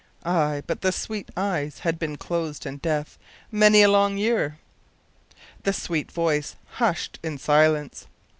Ay, 0.25 0.63
but 0.65 0.81
the 0.81 0.91
sweet 0.91 1.29
eyes 1.37 1.81
had 1.81 1.99
been 1.99 2.17
closed 2.17 2.65
in 2.65 2.77
death 2.77 3.19
many 3.51 3.83
a 3.83 3.87
long, 3.87 4.13
long, 4.13 4.17
year, 4.17 4.57
the 5.61 5.73
sweet 5.73 6.11
voice 6.11 6.55
hushed 6.77 7.19
in 7.21 7.37
silence. 7.37 8.07